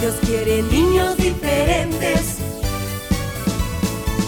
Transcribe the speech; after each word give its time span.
Dios 0.00 0.14
quiere 0.24 0.62
niños 0.62 1.14
diferentes 1.18 2.38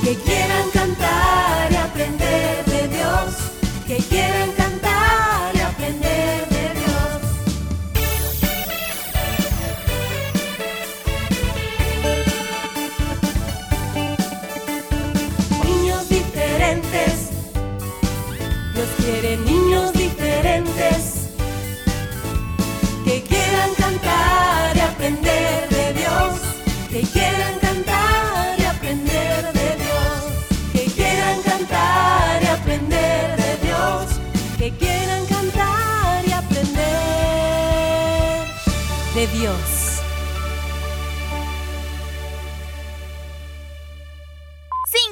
que 0.04 0.14
quieran 0.16 0.70
cantar 0.70 1.72
y 1.72 1.76
aprender 1.76 2.64
de 2.66 2.88
Dios, 2.88 3.34
que 3.86 3.96
quieran 3.96 4.48
cantar 4.48 4.61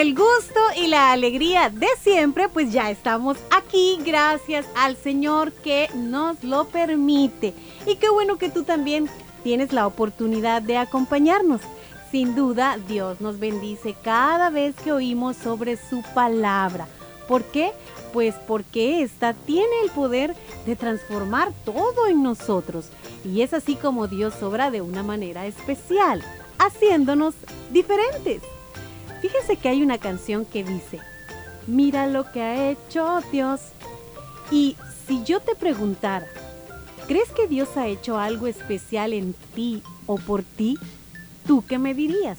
El 0.00 0.14
gusto 0.14 0.60
y 0.82 0.86
la 0.86 1.12
alegría 1.12 1.68
de 1.68 1.86
siempre, 2.00 2.48
pues 2.48 2.72
ya 2.72 2.90
estamos 2.90 3.36
aquí 3.50 3.98
gracias 4.02 4.64
al 4.74 4.96
Señor 4.96 5.52
que 5.52 5.90
nos 5.94 6.42
lo 6.42 6.68
permite. 6.68 7.52
Y 7.86 7.96
qué 7.96 8.08
bueno 8.08 8.38
que 8.38 8.48
tú 8.48 8.62
también 8.62 9.10
tienes 9.44 9.74
la 9.74 9.86
oportunidad 9.86 10.62
de 10.62 10.78
acompañarnos. 10.78 11.60
Sin 12.10 12.34
duda, 12.34 12.78
Dios 12.88 13.20
nos 13.20 13.38
bendice 13.38 13.94
cada 14.02 14.48
vez 14.48 14.74
que 14.76 14.90
oímos 14.90 15.36
sobre 15.36 15.76
su 15.76 16.02
palabra. 16.14 16.86
¿Por 17.28 17.44
qué? 17.44 17.72
Pues 18.14 18.34
porque 18.48 19.02
esta 19.02 19.34
tiene 19.34 19.82
el 19.84 19.90
poder 19.90 20.34
de 20.64 20.76
transformar 20.76 21.52
todo 21.66 22.06
en 22.06 22.22
nosotros. 22.22 22.88
Y 23.22 23.42
es 23.42 23.52
así 23.52 23.76
como 23.76 24.08
Dios 24.08 24.42
obra 24.42 24.70
de 24.70 24.80
una 24.80 25.02
manera 25.02 25.44
especial, 25.44 26.22
haciéndonos 26.58 27.34
diferentes. 27.70 28.40
Fíjese 29.20 29.56
que 29.56 29.68
hay 29.68 29.82
una 29.82 29.98
canción 29.98 30.44
que 30.44 30.64
dice, 30.64 30.98
mira 31.66 32.06
lo 32.06 32.30
que 32.32 32.42
ha 32.42 32.70
hecho 32.70 33.20
Dios. 33.30 33.60
Y 34.50 34.76
si 35.06 35.22
yo 35.24 35.40
te 35.40 35.54
preguntara, 35.54 36.26
¿crees 37.06 37.30
que 37.30 37.46
Dios 37.46 37.76
ha 37.76 37.86
hecho 37.86 38.18
algo 38.18 38.46
especial 38.46 39.12
en 39.12 39.34
ti 39.54 39.82
o 40.06 40.16
por 40.16 40.42
ti? 40.42 40.78
¿Tú 41.46 41.64
qué 41.66 41.78
me 41.78 41.94
dirías? 41.94 42.38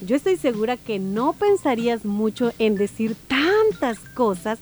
Yo 0.00 0.16
estoy 0.16 0.36
segura 0.36 0.76
que 0.76 0.98
no 0.98 1.32
pensarías 1.32 2.04
mucho 2.04 2.52
en 2.58 2.76
decir 2.76 3.16
tantas 3.26 3.98
cosas 4.14 4.58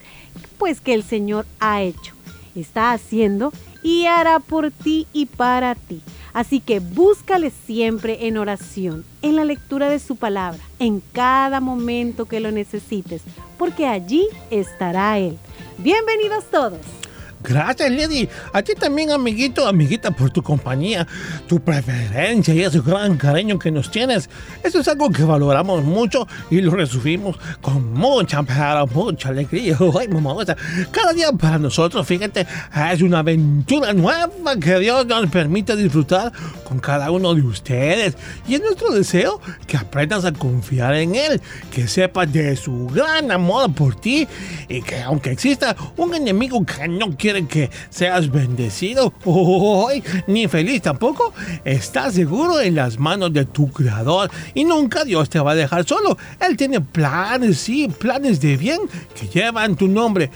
pues 0.58 0.80
que 0.80 0.94
el 0.94 1.02
Señor 1.02 1.46
ha 1.58 1.82
hecho, 1.82 2.14
está 2.54 2.92
haciendo 2.92 3.52
y 3.82 4.06
hará 4.06 4.38
por 4.38 4.70
ti 4.70 5.06
y 5.12 5.26
para 5.26 5.74
ti. 5.74 6.00
Así 6.34 6.60
que 6.60 6.80
búscale 6.80 7.50
siempre 7.50 8.26
en 8.26 8.38
oración, 8.38 9.04
en 9.20 9.36
la 9.36 9.44
lectura 9.44 9.90
de 9.90 9.98
su 9.98 10.16
palabra, 10.16 10.60
en 10.78 11.02
cada 11.12 11.60
momento 11.60 12.24
que 12.24 12.40
lo 12.40 12.50
necesites, 12.50 13.22
porque 13.58 13.86
allí 13.86 14.26
estará 14.50 15.18
Él. 15.18 15.38
Bienvenidos 15.78 16.44
todos. 16.50 17.01
Gracias, 17.42 17.90
Lady. 17.90 18.28
A 18.52 18.62
ti 18.62 18.74
también, 18.74 19.10
amiguito, 19.10 19.66
amiguita, 19.66 20.10
por 20.10 20.30
tu 20.30 20.42
compañía, 20.42 21.06
tu 21.48 21.60
preferencia 21.60 22.54
y 22.54 22.62
ese 22.62 22.80
gran 22.80 23.16
cariño 23.16 23.58
que 23.58 23.70
nos 23.70 23.90
tienes. 23.90 24.28
Eso 24.62 24.80
es 24.80 24.88
algo 24.88 25.10
que 25.10 25.24
valoramos 25.24 25.82
mucho 25.82 26.26
y 26.50 26.60
lo 26.60 26.72
recibimos 26.72 27.38
con 27.60 27.92
mucha, 27.94 28.42
pero 28.42 28.86
mucha 28.86 29.30
alegría. 29.30 29.76
Ay, 29.98 30.08
mamá, 30.08 30.34
o 30.34 30.44
sea, 30.44 30.56
cada 30.90 31.12
día 31.12 31.32
para 31.32 31.58
nosotros, 31.58 32.06
fíjate, 32.06 32.46
es 32.92 33.02
una 33.02 33.20
aventura 33.20 33.92
nueva 33.92 34.56
que 34.60 34.78
Dios 34.78 35.06
nos 35.06 35.28
permite 35.30 35.76
disfrutar 35.76 36.32
con 36.64 36.78
cada 36.78 37.10
uno 37.10 37.34
de 37.34 37.42
ustedes. 37.42 38.16
Y 38.46 38.54
es 38.54 38.60
nuestro 38.60 38.90
deseo 38.90 39.40
que 39.66 39.76
aprendas 39.76 40.24
a 40.24 40.32
confiar 40.32 40.94
en 40.94 41.14
Él, 41.14 41.40
que 41.70 41.88
sepas 41.88 42.32
de 42.32 42.56
su 42.56 42.86
gran 42.88 43.30
amor 43.30 43.72
por 43.74 43.94
ti 43.94 44.26
y 44.68 44.82
que 44.82 45.00
aunque 45.02 45.30
exista 45.30 45.76
un 45.96 46.14
enemigo 46.14 46.64
que 46.64 46.88
no 46.88 47.16
quiere 47.16 47.31
que 47.46 47.70
seas 47.90 48.30
bendecido 48.30 49.12
hoy, 49.24 50.02
ni 50.26 50.48
feliz 50.48 50.82
tampoco, 50.82 51.32
estás 51.64 52.14
seguro 52.14 52.60
en 52.60 52.74
las 52.74 52.98
manos 52.98 53.32
de 53.32 53.46
tu 53.46 53.70
creador 53.70 54.30
y 54.54 54.64
nunca 54.64 55.04
Dios 55.04 55.30
te 55.30 55.40
va 55.40 55.52
a 55.52 55.54
dejar 55.54 55.86
solo. 55.86 56.18
Él 56.40 56.56
tiene 56.56 56.80
planes, 56.80 57.58
sí, 57.58 57.88
planes 57.88 58.40
de 58.40 58.56
bien 58.56 58.80
que 59.18 59.28
llevan 59.28 59.76
tu 59.76 59.88
nombre. 59.88 60.30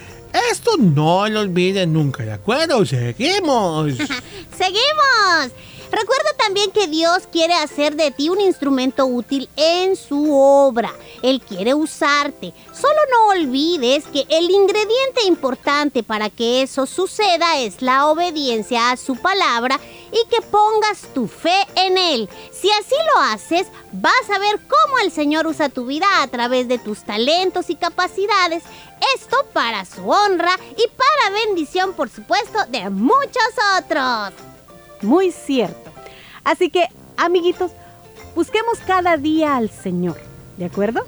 Esto 0.50 0.72
no 0.78 1.28
lo 1.28 1.40
olviden 1.40 1.92
nunca, 1.92 2.24
¿de 2.24 2.32
acuerdo? 2.32 2.84
Seguimos. 2.84 3.94
¡Seguimos! 4.56 5.52
Recuerda 5.90 6.30
también 6.38 6.70
que 6.72 6.88
Dios 6.88 7.28
quiere 7.30 7.54
hacer 7.54 7.96
de 7.96 8.10
ti 8.10 8.28
un 8.28 8.40
instrumento 8.40 9.06
útil 9.06 9.48
en 9.56 9.96
su 9.96 10.34
obra. 10.34 10.92
Él 11.22 11.40
quiere 11.40 11.74
usarte. 11.74 12.52
Solo 12.72 13.00
no 13.12 13.28
olvides 13.28 14.04
que 14.06 14.26
el 14.28 14.50
ingrediente 14.50 15.24
importante 15.26 16.02
para 16.02 16.28
que 16.28 16.62
eso 16.62 16.86
suceda 16.86 17.58
es 17.58 17.82
la 17.82 18.08
obediencia 18.08 18.90
a 18.90 18.96
su 18.96 19.16
palabra 19.16 19.78
y 20.12 20.28
que 20.28 20.42
pongas 20.42 21.02
tu 21.14 21.28
fe 21.28 21.66
en 21.76 21.98
Él. 21.98 22.28
Si 22.52 22.70
así 22.70 22.94
lo 23.14 23.20
haces, 23.22 23.68
vas 23.92 24.30
a 24.34 24.38
ver 24.38 24.60
cómo 24.68 24.98
el 24.98 25.12
Señor 25.12 25.46
usa 25.46 25.68
tu 25.68 25.86
vida 25.86 26.06
a 26.22 26.28
través 26.28 26.68
de 26.68 26.78
tus 26.78 27.04
talentos 27.04 27.70
y 27.70 27.76
capacidades. 27.76 28.64
Esto 29.14 29.36
para 29.52 29.84
su 29.84 30.08
honra 30.08 30.58
y 30.72 30.88
para 30.88 31.44
bendición, 31.44 31.92
por 31.92 32.08
supuesto, 32.08 32.58
de 32.68 32.90
muchos 32.90 33.50
otros. 33.78 34.55
Muy 35.06 35.30
cierto. 35.30 35.90
Así 36.42 36.68
que, 36.68 36.88
amiguitos, 37.16 37.70
busquemos 38.34 38.78
cada 38.84 39.16
día 39.16 39.56
al 39.56 39.70
Señor. 39.70 40.16
¿De 40.56 40.64
acuerdo? 40.64 41.06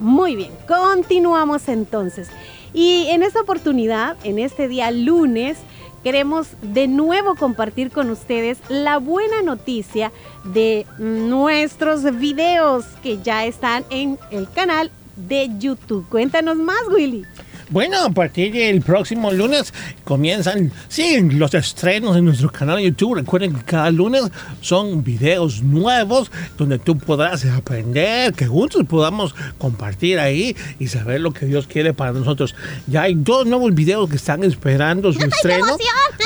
Muy 0.00 0.34
bien, 0.34 0.50
continuamos 0.66 1.68
entonces. 1.68 2.28
Y 2.74 3.06
en 3.08 3.22
esta 3.22 3.40
oportunidad, 3.40 4.16
en 4.24 4.40
este 4.40 4.66
día 4.66 4.90
lunes, 4.90 5.58
queremos 6.02 6.48
de 6.60 6.88
nuevo 6.88 7.36
compartir 7.36 7.92
con 7.92 8.10
ustedes 8.10 8.58
la 8.68 8.98
buena 8.98 9.42
noticia 9.42 10.10
de 10.42 10.84
nuestros 10.98 12.02
videos 12.18 12.84
que 13.00 13.22
ya 13.22 13.46
están 13.46 13.84
en 13.90 14.18
el 14.32 14.50
canal 14.50 14.90
de 15.14 15.50
YouTube. 15.56 16.04
Cuéntanos 16.08 16.56
más, 16.56 16.82
Willy. 16.92 17.24
Bueno, 17.68 18.04
a 18.04 18.10
partir 18.10 18.52
del 18.52 18.80
próximo 18.80 19.32
lunes 19.32 19.74
comienzan, 20.04 20.70
siguen 20.86 21.36
los 21.36 21.52
estrenos 21.52 22.16
en 22.16 22.24
nuestro 22.24 22.52
canal 22.52 22.76
de 22.76 22.84
YouTube. 22.84 23.16
Recuerden 23.16 23.54
que 23.54 23.64
cada 23.64 23.90
lunes 23.90 24.22
son 24.60 25.02
videos 25.02 25.62
nuevos 25.62 26.30
donde 26.56 26.78
tú 26.78 26.96
podrás 26.96 27.44
aprender, 27.44 28.34
que 28.34 28.46
juntos 28.46 28.84
podamos 28.88 29.34
compartir 29.58 30.20
ahí 30.20 30.54
y 30.78 30.86
saber 30.86 31.20
lo 31.20 31.32
que 31.32 31.46
Dios 31.46 31.66
quiere 31.66 31.92
para 31.92 32.12
nosotros. 32.12 32.54
Ya 32.86 33.02
hay 33.02 33.16
dos 33.16 33.46
nuevos 33.46 33.74
videos 33.74 34.08
que 34.08 34.16
están 34.16 34.44
esperando 34.44 35.12
su 35.12 35.18
estreno. 35.18 35.76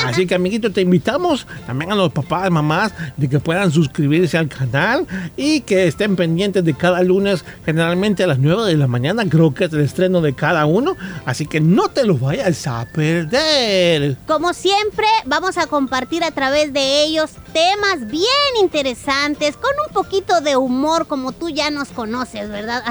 Así 0.05 0.27
que, 0.27 0.35
amiguito, 0.35 0.71
te 0.71 0.81
invitamos 0.81 1.47
también 1.65 1.91
a 1.91 1.95
los 1.95 2.11
papás, 2.11 2.51
mamás, 2.51 2.93
de 3.17 3.27
que 3.27 3.39
puedan 3.39 3.71
suscribirse 3.71 4.37
al 4.37 4.47
canal 4.47 5.07
y 5.35 5.61
que 5.61 5.87
estén 5.87 6.15
pendientes 6.15 6.63
de 6.63 6.75
cada 6.75 7.01
lunes, 7.01 7.43
generalmente 7.65 8.23
a 8.23 8.27
las 8.27 8.39
9 8.39 8.65
de 8.65 8.77
la 8.77 8.87
mañana, 8.87 9.25
creo 9.27 9.53
que 9.53 9.65
es 9.65 9.73
el 9.73 9.81
estreno 9.81 10.21
de 10.21 10.33
cada 10.33 10.65
uno. 10.65 10.95
Así 11.31 11.45
que 11.45 11.61
no 11.61 11.87
te 11.87 12.03
lo 12.03 12.17
vayas 12.17 12.67
a 12.67 12.85
perder. 12.93 14.17
Como 14.27 14.53
siempre, 14.53 15.07
vamos 15.23 15.57
a 15.57 15.65
compartir 15.65 16.25
a 16.25 16.31
través 16.31 16.73
de 16.73 17.03
ellos 17.03 17.31
temas 17.53 18.05
bien 18.05 18.25
interesantes, 18.59 19.55
con 19.55 19.71
un 19.87 19.93
poquito 19.93 20.41
de 20.41 20.57
humor, 20.57 21.07
como 21.07 21.31
tú 21.31 21.49
ya 21.49 21.71
nos 21.71 21.87
conoces, 21.87 22.49
¿verdad? 22.49 22.83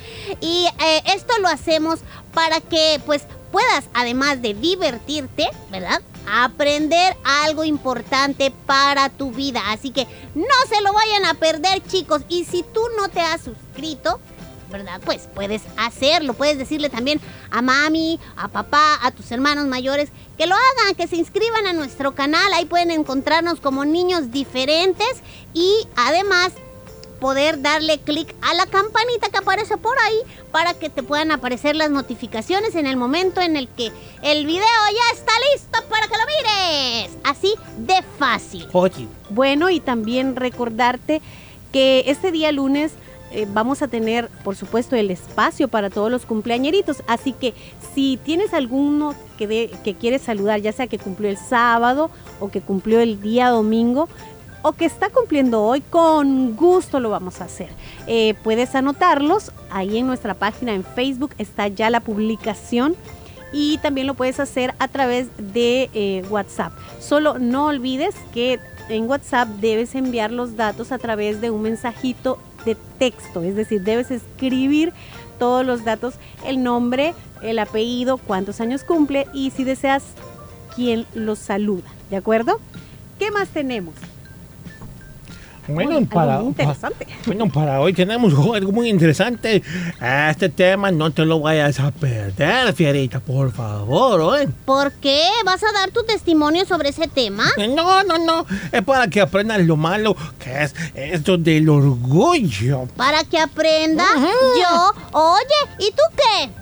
y 0.40 0.68
eh, 0.82 1.02
esto 1.14 1.38
lo 1.42 1.48
hacemos 1.48 1.98
para 2.32 2.62
que, 2.62 2.98
pues, 3.04 3.24
puedas, 3.50 3.84
además 3.92 4.40
de 4.40 4.54
divertirte, 4.54 5.50
¿verdad? 5.70 6.00
Aprender 6.26 7.14
algo 7.44 7.62
importante 7.62 8.54
para 8.64 9.10
tu 9.10 9.32
vida. 9.32 9.60
Así 9.70 9.90
que 9.90 10.06
no 10.34 10.46
se 10.66 10.80
lo 10.80 10.94
vayan 10.94 11.26
a 11.26 11.34
perder, 11.34 11.82
chicos. 11.86 12.22
Y 12.30 12.46
si 12.46 12.62
tú 12.62 12.80
no 12.98 13.10
te 13.10 13.20
has 13.20 13.42
suscrito, 13.42 14.18
¿verdad? 14.72 15.00
Pues 15.04 15.28
puedes 15.32 15.62
hacerlo, 15.76 16.34
puedes 16.34 16.58
decirle 16.58 16.90
también 16.90 17.20
a 17.50 17.62
mami, 17.62 18.18
a 18.36 18.48
papá, 18.48 18.98
a 19.02 19.10
tus 19.12 19.30
hermanos 19.30 19.66
mayores 19.66 20.08
que 20.36 20.46
lo 20.46 20.54
hagan, 20.54 20.94
que 20.96 21.06
se 21.06 21.16
inscriban 21.16 21.66
a 21.66 21.72
nuestro 21.72 22.14
canal, 22.14 22.52
ahí 22.54 22.64
pueden 22.64 22.90
encontrarnos 22.90 23.60
como 23.60 23.84
niños 23.84 24.32
diferentes 24.32 25.22
y 25.54 25.86
además 25.94 26.52
poder 27.20 27.62
darle 27.62 28.00
clic 28.00 28.34
a 28.42 28.52
la 28.54 28.66
campanita 28.66 29.28
que 29.28 29.38
aparece 29.38 29.76
por 29.76 29.96
ahí 30.00 30.18
para 30.50 30.74
que 30.74 30.90
te 30.90 31.04
puedan 31.04 31.30
aparecer 31.30 31.76
las 31.76 31.88
notificaciones 31.88 32.74
en 32.74 32.84
el 32.84 32.96
momento 32.96 33.40
en 33.40 33.56
el 33.56 33.68
que 33.68 33.92
el 34.22 34.44
video 34.44 34.64
ya 34.92 35.16
está 35.16 35.32
listo 35.52 35.78
para 35.88 36.08
que 36.08 36.16
lo 36.16 36.24
mires. 36.26 37.16
Así 37.22 37.54
de 37.78 38.02
fácil. 38.18 38.66
Oye, 38.72 39.06
Bueno, 39.30 39.70
y 39.70 39.78
también 39.78 40.34
recordarte 40.34 41.22
que 41.72 42.02
este 42.06 42.32
día 42.32 42.50
lunes 42.50 42.92
eh, 43.32 43.46
vamos 43.52 43.82
a 43.82 43.88
tener, 43.88 44.28
por 44.44 44.56
supuesto, 44.56 44.96
el 44.96 45.10
espacio 45.10 45.68
para 45.68 45.90
todos 45.90 46.10
los 46.10 46.26
cumpleañeritos. 46.26 47.02
Así 47.06 47.32
que 47.32 47.54
si 47.94 48.18
tienes 48.22 48.54
alguno 48.54 49.14
que, 49.38 49.46
de- 49.46 49.70
que 49.84 49.94
quieres 49.94 50.22
saludar, 50.22 50.60
ya 50.60 50.72
sea 50.72 50.86
que 50.86 50.98
cumplió 50.98 51.28
el 51.30 51.36
sábado 51.36 52.10
o 52.40 52.50
que 52.50 52.60
cumplió 52.60 53.00
el 53.00 53.20
día 53.20 53.48
domingo, 53.48 54.08
o 54.64 54.72
que 54.74 54.84
está 54.84 55.10
cumpliendo 55.10 55.60
hoy, 55.64 55.80
con 55.80 56.54
gusto 56.54 57.00
lo 57.00 57.10
vamos 57.10 57.40
a 57.40 57.46
hacer. 57.46 57.68
Eh, 58.06 58.34
puedes 58.44 58.76
anotarlos, 58.76 59.50
ahí 59.72 59.98
en 59.98 60.06
nuestra 60.06 60.34
página 60.34 60.72
en 60.72 60.84
Facebook 60.84 61.32
está 61.38 61.66
ya 61.66 61.90
la 61.90 61.98
publicación 61.98 62.94
y 63.52 63.78
también 63.78 64.06
lo 64.06 64.14
puedes 64.14 64.38
hacer 64.38 64.72
a 64.78 64.86
través 64.86 65.26
de 65.36 65.90
eh, 65.94 66.24
WhatsApp. 66.30 66.72
Solo 67.00 67.40
no 67.40 67.66
olvides 67.66 68.14
que 68.32 68.60
en 68.88 69.08
WhatsApp 69.08 69.48
debes 69.60 69.96
enviar 69.96 70.30
los 70.30 70.56
datos 70.56 70.92
a 70.92 70.98
través 70.98 71.40
de 71.40 71.50
un 71.50 71.62
mensajito 71.62 72.38
de 72.64 72.76
texto, 72.98 73.42
es 73.42 73.56
decir, 73.56 73.82
debes 73.82 74.10
escribir 74.10 74.92
todos 75.38 75.66
los 75.66 75.84
datos, 75.84 76.14
el 76.46 76.62
nombre, 76.62 77.14
el 77.42 77.58
apellido, 77.58 78.18
cuántos 78.18 78.60
años 78.60 78.84
cumple 78.84 79.26
y 79.32 79.50
si 79.50 79.64
deseas 79.64 80.04
quién 80.74 81.06
los 81.14 81.38
saluda, 81.38 81.88
¿de 82.10 82.16
acuerdo? 82.16 82.60
¿Qué 83.18 83.30
más 83.30 83.48
tenemos? 83.48 83.94
Bueno, 85.68 85.96
algo 85.98 86.08
para, 86.08 86.38
muy 86.38 86.48
interesante. 86.48 87.06
Bueno, 87.26 87.48
para 87.48 87.80
hoy 87.80 87.92
tenemos 87.92 88.32
algo 88.54 88.72
muy 88.72 88.88
interesante. 88.88 89.62
Este 90.30 90.48
tema 90.48 90.90
no 90.90 91.10
te 91.10 91.24
lo 91.24 91.40
vayas 91.40 91.78
a 91.80 91.90
perder, 91.90 92.72
Fierita, 92.74 93.20
por 93.20 93.52
favor, 93.52 94.20
¿oye? 94.20 94.48
¿Por 94.64 94.92
qué? 94.92 95.22
¿Vas 95.44 95.62
a 95.62 95.72
dar 95.72 95.90
tu 95.90 96.02
testimonio 96.04 96.64
sobre 96.64 96.88
ese 96.90 97.08
tema? 97.08 97.44
No, 97.56 98.02
no, 98.04 98.18
no. 98.18 98.46
Es 98.72 98.82
para 98.82 99.08
que 99.08 99.20
aprendas 99.20 99.60
lo 99.60 99.76
malo 99.76 100.16
que 100.38 100.62
es 100.62 100.74
esto 100.94 101.38
del 101.38 101.68
orgullo. 101.68 102.88
Para 102.96 103.24
que 103.24 103.38
aprenda 103.38 104.04
yo. 104.16 104.92
Oye, 105.12 105.76
¿y 105.78 105.90
tú 105.90 106.02
qué? 106.16 106.61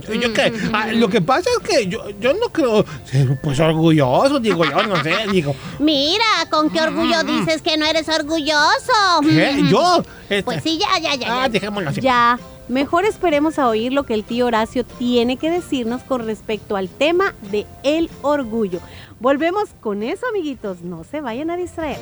Yo, 0.00 0.14
yo 0.14 0.32
qué, 0.32 0.52
Ah, 0.72 0.88
lo 0.92 1.08
que 1.08 1.20
pasa 1.20 1.48
es 1.60 1.68
que 1.68 1.86
yo, 1.86 2.10
yo 2.20 2.32
no 2.34 2.48
creo 2.52 2.84
ser 3.04 3.38
pues 3.40 3.60
orgulloso, 3.60 4.40
digo 4.40 4.64
yo, 4.64 4.82
no 4.86 5.02
sé, 5.02 5.12
digo. 5.30 5.54
Mira, 5.78 6.24
¿con 6.50 6.70
qué 6.70 6.80
orgullo 6.80 7.22
dices 7.24 7.62
que 7.62 7.76
no 7.76 7.86
eres 7.86 8.08
orgulloso? 8.08 8.92
¿Qué? 9.22 9.62
¿Yo? 9.70 10.02
Este- 10.28 10.42
Pues 10.42 10.62
sí, 10.62 10.78
ya, 10.78 10.98
ya, 10.98 11.14
ya. 11.14 11.44
Ah, 11.44 11.48
dejémoslo 11.48 11.90
así. 11.90 12.00
Ya, 12.00 12.38
mejor 12.68 13.04
esperemos 13.04 13.58
a 13.58 13.68
oír 13.68 13.92
lo 13.92 14.04
que 14.04 14.14
el 14.14 14.24
tío 14.24 14.46
Horacio 14.46 14.84
tiene 14.84 15.36
que 15.36 15.50
decirnos 15.50 16.02
con 16.02 16.24
respecto 16.26 16.76
al 16.76 16.88
tema 16.88 17.34
de 17.52 17.66
el 17.82 18.10
orgullo. 18.22 18.80
Volvemos 19.20 19.70
con 19.80 20.02
eso, 20.02 20.26
amiguitos, 20.28 20.82
no 20.82 21.04
se 21.04 21.20
vayan 21.20 21.50
a 21.50 21.56
distraer. 21.56 21.98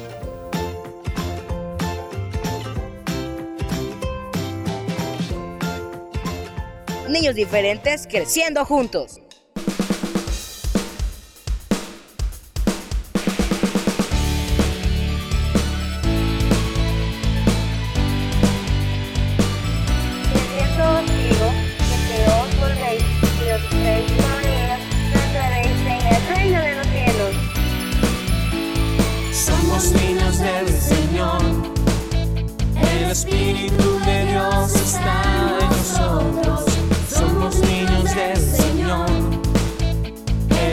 Niños 7.13 7.35
diferentes 7.35 8.07
creciendo 8.07 8.65
juntos. 8.65 9.21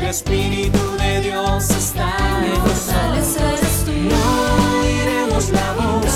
Espíritu 0.10 0.80
de 0.98 1.22
Dios 1.22 1.70
está 1.70 2.18
en 2.44 2.54
nosotros. 2.64 3.86
No 4.10 4.82
oiremos 4.82 5.50
la 5.52 5.74
voz 5.74 6.09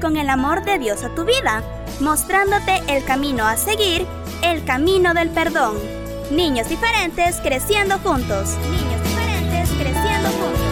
Con 0.00 0.16
el 0.16 0.30
amor 0.30 0.64
de 0.64 0.78
Dios 0.78 1.04
a 1.04 1.14
tu 1.14 1.26
vida, 1.26 1.62
mostrándote 2.00 2.82
el 2.88 3.04
camino 3.04 3.44
a 3.46 3.58
seguir, 3.58 4.06
el 4.42 4.64
camino 4.64 5.12
del 5.12 5.28
perdón. 5.28 5.76
Niños 6.30 6.70
diferentes 6.70 7.36
creciendo 7.42 7.98
juntos. 7.98 8.56
Niños 8.70 9.02
diferentes 9.02 9.68
creciendo 9.72 10.28
juntos. 10.30 10.62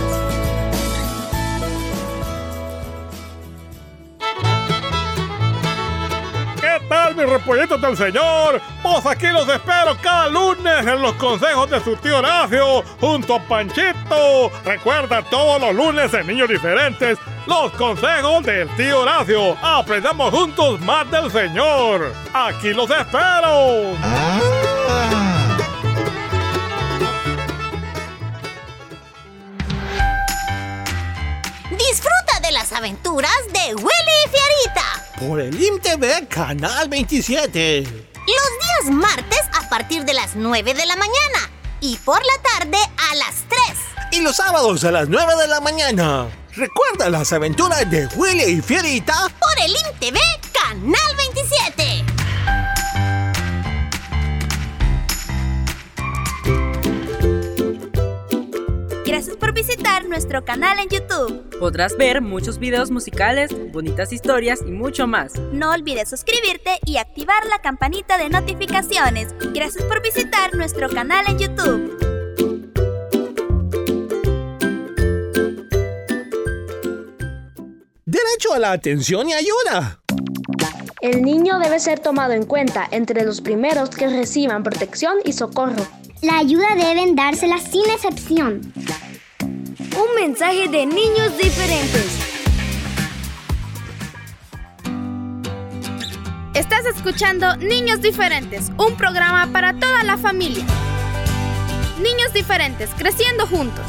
¿Qué 6.58 6.88
tal 6.88 7.14
mis 7.14 7.28
repollitos 7.28 7.80
del 7.82 7.96
Señor? 7.98 8.62
Pues 8.82 9.04
aquí 9.04 9.26
los 9.26 9.46
espero 9.46 9.98
cada 10.00 10.28
lunes 10.28 10.86
en 10.86 11.02
los 11.02 11.12
consejos 11.16 11.68
de 11.68 11.78
su 11.80 11.94
tío 11.96 12.20
Horacio 12.20 12.82
junto 13.00 13.34
a 13.34 13.40
Panchito. 13.40 14.50
Recuerda 14.64 15.20
todos 15.28 15.60
los 15.60 15.74
lunes 15.74 16.14
en 16.14 16.26
Niños 16.26 16.48
Diferentes 16.48 17.18
los 17.46 17.72
consejos 17.72 18.44
del 18.44 18.68
tío 18.76 19.00
Horacio. 19.00 19.56
Aprendamos 19.62 20.32
juntos 20.32 20.80
más 20.80 21.10
del 21.10 21.30
Señor. 21.30 22.12
Aquí 22.32 22.72
los 22.72 22.90
espero. 22.90 23.94
Disfruta 31.70 32.40
de 32.42 32.52
las 32.52 32.72
aventuras 32.72 33.36
de 33.52 33.74
Willy 33.74 33.90
y 34.24 34.28
Fiarita. 34.28 35.18
Por 35.20 35.40
el 35.40 35.60
IMTV 35.60 36.28
Canal 36.28 36.88
27. 36.88 37.82
Los 37.82 38.26
días 38.26 38.94
martes 38.94 39.42
a 39.52 39.68
partir 39.68 40.04
de 40.04 40.14
las 40.14 40.34
9 40.34 40.74
de 40.74 40.86
la 40.86 40.96
mañana 40.96 41.50
y 41.80 41.96
por 41.98 42.20
la 42.24 42.42
tarde 42.42 42.78
a 43.10 43.14
las 43.16 43.44
3. 43.48 43.60
Y 44.12 44.22
los 44.22 44.36
sábados 44.36 44.84
a 44.84 44.90
las 44.90 45.08
9 45.08 45.36
de 45.36 45.48
la 45.48 45.60
mañana. 45.60 46.28
Recuerda 46.56 47.10
las 47.10 47.32
aventuras 47.32 47.90
de 47.90 48.06
Willy 48.14 48.44
y 48.44 48.62
Fierita. 48.62 49.28
Por 49.40 49.64
el 49.64 49.72
IMTV 49.72 50.18
Canal 50.52 51.16
27. 51.16 52.04
Gracias 59.04 59.36
por 59.36 59.52
visitar 59.52 60.08
nuestro 60.08 60.44
canal 60.44 60.78
en 60.78 60.88
YouTube. 60.88 61.58
Podrás 61.58 61.96
ver 61.96 62.20
muchos 62.20 62.60
videos 62.60 62.92
musicales, 62.92 63.50
bonitas 63.72 64.12
historias 64.12 64.60
y 64.64 64.70
mucho 64.70 65.08
más. 65.08 65.34
No 65.52 65.72
olvides 65.72 66.08
suscribirte 66.08 66.78
y 66.86 66.98
activar 66.98 67.46
la 67.46 67.58
campanita 67.62 68.16
de 68.16 68.28
notificaciones. 68.28 69.34
Gracias 69.52 69.82
por 69.84 70.00
visitar 70.02 70.54
nuestro 70.54 70.88
canal 70.88 71.24
en 71.26 71.38
YouTube. 71.38 72.03
Derecho 78.34 78.54
a 78.54 78.58
la 78.58 78.72
atención 78.72 79.28
y 79.28 79.32
ayuda. 79.32 80.00
El 81.00 81.22
niño 81.22 81.60
debe 81.60 81.78
ser 81.78 82.00
tomado 82.00 82.32
en 82.32 82.44
cuenta 82.46 82.88
entre 82.90 83.24
los 83.24 83.40
primeros 83.40 83.90
que 83.90 84.08
reciban 84.08 84.64
protección 84.64 85.18
y 85.24 85.34
socorro. 85.34 85.86
La 86.20 86.38
ayuda 86.38 86.74
deben 86.74 87.14
dársela 87.14 87.58
sin 87.58 87.88
excepción. 87.88 88.72
Un 89.40 90.20
mensaje 90.20 90.66
de 90.68 90.84
niños 90.84 91.38
diferentes. 91.40 92.18
Estás 96.54 96.86
escuchando 96.86 97.56
Niños 97.58 98.00
Diferentes, 98.00 98.72
un 98.78 98.96
programa 98.96 99.46
para 99.52 99.78
toda 99.78 100.02
la 100.02 100.18
familia. 100.18 100.64
Niños 102.02 102.32
diferentes, 102.32 102.90
creciendo 102.98 103.46
juntos. 103.46 103.84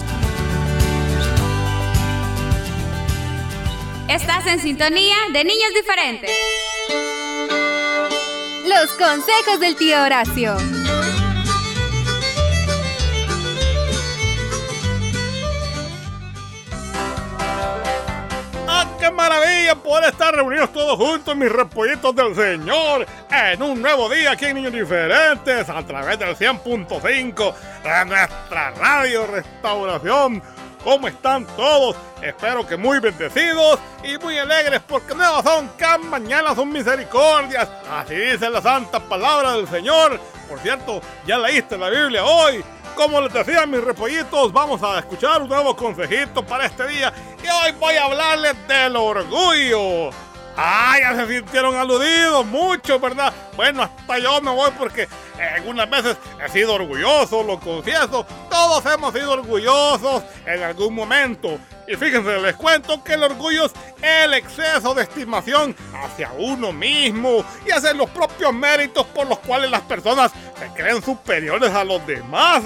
Estás 4.10 4.46
en 4.46 4.60
sintonía 4.60 5.16
de 5.34 5.44
Niños 5.44 5.74
Diferentes. 5.74 6.30
Los 8.68 8.92
consejos 8.92 9.60
del 9.60 9.76
tío 9.76 10.04
Horacio. 10.04 10.56
¡Ah, 18.68 18.86
qué 19.00 19.10
maravilla 19.10 19.76
poder 19.76 20.12
estar 20.12 20.36
reunidos 20.36 20.72
todos 20.72 20.98
juntos, 20.98 21.36
mis 21.36 21.52
repollitos 21.52 22.16
del 22.16 22.36
Señor! 22.36 23.08
En 23.32 23.64
un 23.64 23.82
nuevo 23.82 24.08
día 24.08 24.34
aquí 24.34 24.46
en 24.46 24.58
Niños 24.58 24.74
Diferentes, 24.74 25.68
a 25.68 25.84
través 25.84 26.20
del 26.20 26.36
100.5 26.38 27.54
de 27.84 28.06
nuestra 28.06 28.70
radio 28.72 29.26
Restauración. 29.26 30.44
¿Cómo 30.86 31.08
están 31.08 31.48
todos? 31.58 31.96
Espero 32.22 32.66
que 32.66 32.78
muy 32.78 33.00
bendecidos 33.00 33.80
y 34.04 34.20
muy 34.20 34.38
alegres 34.38 34.82
porque 34.88 35.16
nuevas 35.16 35.44
son 35.44 35.68
cada 35.80 35.98
mañana 35.98 36.54
son 36.54 36.70
misericordias. 36.70 37.68
Así 37.92 38.14
dice 38.14 38.48
la 38.52 38.62
santa 38.62 39.00
palabra 39.00 39.54
del 39.54 39.68
Señor. 39.68 40.20
Por 40.48 40.60
cierto, 40.60 41.02
ya 41.26 41.40
leíste 41.40 41.76
la 41.76 41.90
Biblia 41.90 42.24
hoy. 42.24 42.64
Como 42.96 43.20
les 43.20 43.34
decía 43.34 43.66
mis 43.66 43.84
repollitos, 43.84 44.54
vamos 44.54 44.84
a 44.84 45.00
escuchar 45.00 45.42
un 45.42 45.50
nuevo 45.50 45.76
consejito 45.76 46.46
para 46.46 46.68
este 46.68 46.88
día. 46.88 47.12
Y 47.44 47.48
hoy 47.48 47.72
voy 47.80 47.96
a 47.96 48.06
hablarles 48.06 48.56
del 48.68 48.96
orgullo. 48.96 50.12
Ah, 50.56 50.98
ya 51.02 51.16
se 51.16 51.28
sintieron 51.28 51.76
aludidos, 51.76 52.46
mucho, 52.46 53.00
¿verdad? 53.00 53.34
Bueno, 53.58 53.82
hasta 53.82 54.20
yo 54.20 54.40
me 54.40 54.52
voy 54.52 54.70
porque 54.78 55.10
algunas 55.44 55.90
veces 55.90 56.18
he 56.44 56.50
sido 56.50 56.76
orgulloso, 56.76 57.44
lo 57.44 57.60
confieso. 57.60 58.26
Todos 58.50 58.86
hemos 58.86 59.14
sido 59.14 59.32
orgullosos 59.32 60.24
en 60.46 60.64
algún 60.64 60.94
momento. 60.94 61.58
Y 61.88 61.96
fíjense, 61.96 62.40
les 62.40 62.56
cuento 62.56 63.04
que 63.04 63.14
el 63.14 63.24
orgullo 63.24 63.66
es 63.66 63.74
el 64.02 64.34
exceso 64.34 64.94
de 64.94 65.04
estimación 65.04 65.76
hacia 65.94 66.32
uno 66.38 66.72
mismo 66.72 67.46
y 67.66 67.72
hacia 67.72 67.94
los 67.94 68.10
propios 68.10 68.54
méritos 68.54 69.06
por 69.08 69.28
los 69.28 69.40
cuales 69.40 69.70
las 69.70 69.82
personas 69.82 70.32
se 70.58 70.68
creen 70.70 71.04
superiores 71.04 71.72
a 71.72 71.84
los 71.84 72.06
demás. 72.08 72.64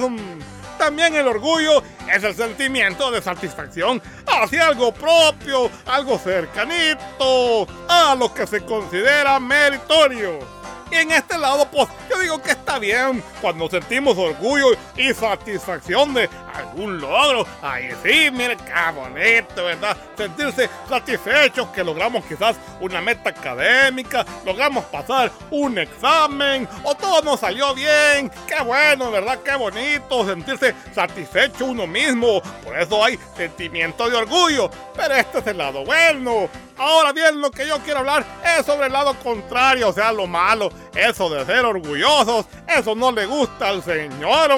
También 0.77 1.13
el 1.15 1.27
orgullo 1.27 1.83
es 2.13 2.23
el 2.23 2.33
sentimiento 2.33 3.11
de 3.11 3.21
satisfacción 3.21 4.01
hacia 4.25 4.67
algo 4.67 4.93
propio, 4.93 5.69
algo 5.85 6.17
cercanito, 6.17 7.67
a 7.89 8.15
lo 8.17 8.33
que 8.33 8.47
se 8.47 8.63
considera 8.63 9.39
meritorio. 9.41 10.58
Y 10.91 10.95
en 10.95 11.11
este 11.11 11.37
lado, 11.37 11.67
pues 11.69 11.87
yo 12.09 12.19
digo 12.19 12.41
que 12.41 12.51
está 12.51 12.79
bien 12.79 13.23
cuando 13.41 13.69
sentimos 13.69 14.17
orgullo 14.17 14.71
y 14.95 15.13
satisfacción 15.13 16.13
de 16.13 16.29
algún 16.53 16.99
logro. 16.99 17.45
Ahí 17.61 17.89
sí, 18.03 18.29
mire 18.31 18.57
qué 18.57 18.91
bonito, 18.93 19.65
¿verdad? 19.65 19.95
Sentirse 20.17 20.69
satisfechos 20.87 21.67
que 21.69 21.83
logramos 21.83 22.25
quizás 22.25 22.55
una 22.79 23.01
meta 23.01 23.29
académica, 23.29 24.25
logramos 24.45 24.85
pasar 24.85 25.31
un 25.51 25.77
examen 25.77 26.67
o 26.83 26.95
todo 26.95 27.21
nos 27.21 27.39
salió 27.39 27.73
bien. 27.75 28.31
Qué 28.47 28.61
bueno, 28.63 29.11
¿verdad? 29.11 29.39
Qué 29.43 29.55
bonito 29.55 30.25
sentirse 30.25 30.73
satisfecho 30.93 31.65
uno 31.65 31.85
mismo. 31.85 32.41
Por 32.63 32.77
eso 32.79 33.03
hay 33.03 33.19
sentimiento 33.35 34.09
de 34.09 34.15
orgullo. 34.15 34.69
Pero 34.95 35.15
este 35.15 35.39
es 35.39 35.47
el 35.47 35.57
lado 35.57 35.85
bueno. 35.85 36.49
Ahora 36.79 37.11
bien, 37.11 37.41
lo 37.41 37.51
que 37.51 37.67
yo 37.67 37.77
quiero 37.79 37.99
hablar 37.99 38.25
es 38.57 38.65
sobre 38.65 38.87
el 38.87 38.93
lado 38.93 39.13
contrario, 39.21 39.89
o 39.89 39.93
sea, 39.93 40.13
lo 40.13 40.27
malo. 40.27 40.71
Eso 40.95 41.29
de 41.29 41.45
ser 41.45 41.65
orgullosos, 41.65 42.45
eso 42.67 42.95
no 42.95 43.11
le 43.11 43.25
gusta 43.25 43.67
al 43.67 43.83
Señor. 43.83 44.51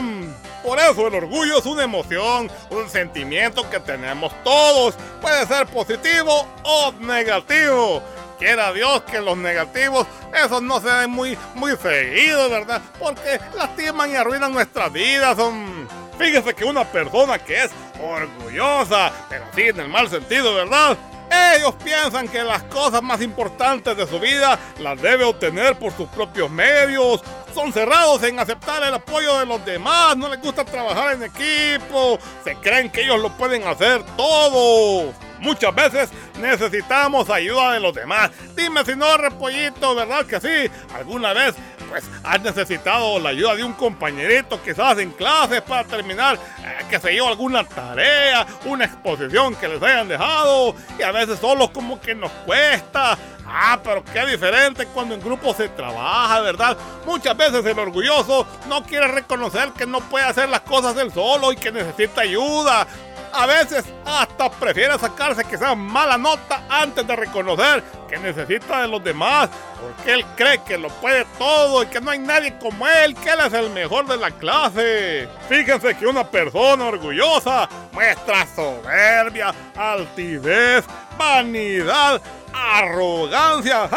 Por 0.64 0.78
eso 0.78 1.08
el 1.08 1.16
orgullo 1.16 1.58
es 1.58 1.66
una 1.66 1.84
emoción, 1.84 2.52
un 2.70 2.88
sentimiento 2.88 3.68
que 3.72 3.80
tenemos 3.80 4.32
todos. 4.44 4.94
Puede 5.20 5.48
ser 5.48 5.66
positivo 5.66 6.48
o 6.64 6.92
negativo. 7.00 8.04
Quiera 8.38 8.72
Dios 8.72 9.02
que 9.02 9.20
los 9.20 9.38
negativos, 9.38 10.06
esos 10.34 10.62
no 10.62 10.80
se 10.80 10.90
den 10.90 11.10
muy, 11.10 11.36
muy 11.56 11.76
seguidos, 11.76 12.52
¿verdad? 12.52 12.82
Porque 13.00 13.40
lastiman 13.56 14.12
y 14.12 14.16
arruinan 14.16 14.54
nuestras 14.54 14.92
vidas. 14.92 15.38
Son... 15.38 15.88
Fíjese 16.20 16.54
que 16.54 16.66
una 16.66 16.84
persona 16.86 17.40
que 17.40 17.64
es 17.64 17.72
orgullosa, 18.00 19.12
pero 19.28 19.46
sí 19.56 19.64
en 19.64 19.80
el 19.80 19.88
mal 19.90 20.08
sentido, 20.08 20.54
¿verdad? 20.54 20.96
Ellos 21.32 21.76
piensan 21.84 22.28
que 22.28 22.44
las 22.44 22.64
cosas 22.64 23.02
más 23.02 23.22
importantes 23.22 23.96
de 23.96 24.06
su 24.06 24.20
vida 24.20 24.60
las 24.80 25.02
debe 25.02 25.24
obtener 25.24 25.80
por 25.80 25.96
sus 25.96 26.10
propios 26.10 26.52
medios. 26.52 27.22
Son 27.54 27.72
cerrados 27.72 28.22
en 28.24 28.40
aceptar 28.40 28.84
el 28.84 28.94
apoyo 28.94 29.40
de 29.40 29.46
los 29.46 29.64
demás, 29.66 30.18
no 30.18 30.30
les 30.30 30.42
gusta 30.42 30.66
trabajar 30.66 31.14
en 31.14 31.24
equipo, 31.24 32.20
se 32.44 32.56
creen 32.56 32.90
que 32.90 33.04
ellos 33.04 33.20
lo 33.20 33.30
pueden 33.38 33.68
hacer 33.68 34.04
todo. 34.18 35.14
Muchas 35.40 35.74
veces 35.74 36.10
necesitamos 36.40 37.30
ayuda 37.30 37.74
de 37.74 37.80
los 37.80 37.94
demás. 37.94 38.30
Dime 38.56 38.86
si 38.86 38.96
no, 38.96 39.18
repollito, 39.18 39.96
¿verdad 39.96 40.26
que 40.26 40.40
sí? 40.40 40.72
¿Alguna 40.94 41.34
vez 41.34 41.56
pues 41.92 42.06
has 42.24 42.42
necesitado 42.42 43.20
la 43.20 43.30
ayuda 43.30 43.54
de 43.54 43.66
un 43.66 43.74
compañerito 43.74 44.62
quizás 44.64 44.98
en 45.00 45.12
clases 45.12 45.62
para 45.62 45.84
terminar, 45.84 46.36
eh, 46.36 46.86
que 46.90 46.98
se 47.00 47.14
yo, 47.14 47.28
alguna 47.28 47.66
tarea, 47.66 48.48
una 48.64 48.86
exposición 48.86 49.54
que 49.56 49.68
les 49.68 49.84
hayan 49.84 50.08
dejado 50.08 50.74
y 50.98 51.02
a 51.02 51.12
veces 51.12 51.38
solo 51.40 51.72
como 51.74 52.00
que 52.00 52.16
nos 52.16 52.32
cuesta. 52.46 53.18
Ah, 53.46 53.78
pero 53.84 54.06
qué 54.06 54.26
diferente 54.26 54.86
cuando 54.86 55.16
en 55.16 55.22
grupo 55.22 55.54
se 55.54 55.68
trabaja, 55.68 56.40
¿verdad? 56.40 56.78
Muchas 57.06 57.36
veces 57.36 57.66
el 57.66 57.78
orgulloso 57.78 58.48
no 58.70 58.84
quiere 58.84 59.10
reconocer 59.10 59.74
que 59.74 59.86
no 59.86 60.00
puede 60.00 60.24
hacer 60.24 60.48
las 60.48 60.62
cosas 60.62 60.96
él 60.96 61.12
solo 61.12 61.52
y 61.52 61.58
que 61.58 61.74
necesita 61.74 62.22
ayuda. 62.22 62.88
A 63.34 63.46
veces 63.46 63.86
hasta 64.06 64.50
prefiere 64.52 64.98
sacarse 65.00 65.44
que 65.44 65.58
sea 65.58 65.74
mala 65.74 66.18
nota 66.18 66.64
antes 66.70 67.06
de 67.08 67.16
reconocer 67.16 67.84
que 68.10 68.18
necesita 68.18 68.82
de 68.82 68.90
los 68.90 69.02
demás, 69.02 69.50
porque 69.80 70.14
él 70.14 70.26
cree 70.36 70.62
que 70.64 70.78
lo 70.78 70.90
puede 70.90 71.26
todo 71.38 71.84
y 71.84 71.86
que 71.86 72.02
no 72.02 72.12
hay 72.12 72.20
nadie 72.20 72.58
como 72.60 72.86
él, 72.88 73.16
que 73.16 73.30
él 73.30 73.40
es 73.46 73.54
el 73.54 73.70
mejor 73.70 74.06
de 74.06 74.18
la 74.18 74.32
clase. 74.32 75.30
Fíjense 75.48 75.96
que 75.96 76.06
una 76.06 76.30
persona 76.30 76.86
orgullosa 76.86 77.70
muestra 77.94 78.46
soberbia, 78.54 79.54
altivez, 79.78 80.84
vanidad, 81.18 82.22
arrogancia 82.54 83.90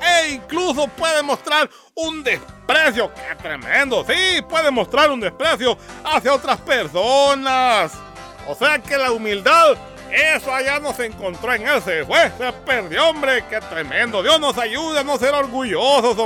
e 0.00 0.30
incluso 0.34 0.86
puede 0.88 1.22
mostrar 1.22 1.68
un 1.94 2.22
desprecio. 2.22 3.12
¡Qué 3.14 3.34
tremendo! 3.42 4.04
Sí, 4.06 4.42
puede 4.48 4.70
mostrar 4.70 5.10
un 5.10 5.20
desprecio 5.20 5.76
hacia 6.04 6.34
otras 6.34 6.60
personas. 6.60 8.05
O 8.48 8.54
sea 8.54 8.78
que 8.78 8.96
la 8.96 9.10
humildad, 9.12 9.76
eso 10.10 10.54
allá 10.54 10.78
no 10.78 10.94
se 10.94 11.06
encontró 11.06 11.52
en 11.52 11.66
él, 11.66 11.82
fue, 11.82 12.30
se 12.38 12.52
perdió, 12.64 13.08
hombre, 13.08 13.44
qué 13.48 13.60
tremendo. 13.60 14.22
Dios 14.22 14.40
nos 14.40 14.56
ayude 14.58 15.00
a 15.00 15.04
no 15.04 15.18
ser 15.18 15.34
orgullosos. 15.34 16.16